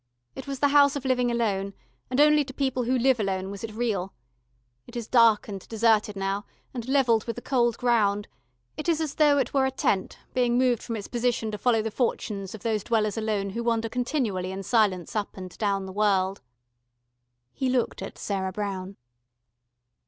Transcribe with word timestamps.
It 0.33 0.47
was 0.47 0.57
the 0.61 0.69
House 0.69 0.95
of 0.95 1.05
Living 1.05 1.29
Alone, 1.29 1.75
and 2.09 2.19
only 2.19 2.43
to 2.45 2.55
people 2.55 2.85
who 2.85 2.97
live 2.97 3.19
alone 3.19 3.51
was 3.51 3.63
it 3.63 3.71
real. 3.71 4.15
It 4.87 4.95
is 4.95 5.07
dark 5.07 5.47
and 5.47 5.59
deserted 5.67 6.15
now, 6.15 6.43
and 6.73 6.87
levelled 6.87 7.25
with 7.25 7.35
the 7.35 7.41
cold 7.43 7.77
ground; 7.77 8.27
it 8.77 8.89
is 8.89 8.99
as 8.99 9.13
though 9.13 9.37
it 9.37 9.53
were 9.53 9.67
a 9.67 9.69
tent, 9.69 10.17
being 10.33 10.57
moved 10.57 10.81
from 10.81 10.95
its 10.95 11.07
position 11.07 11.51
to 11.51 11.57
follow 11.59 11.83
the 11.83 11.91
fortunes 11.91 12.55
of 12.55 12.63
those 12.63 12.83
dwellers 12.83 13.15
alone 13.15 13.51
who 13.51 13.63
wander 13.63 13.89
continually 13.89 14.51
in 14.51 14.63
silence 14.63 15.15
up 15.15 15.37
and 15.37 15.55
down 15.59 15.85
the 15.85 15.93
world...." 15.93 16.41
He 17.53 17.69
looked 17.69 18.01
at 18.01 18.17
Sarah 18.17 18.51
Brown. 18.51 18.97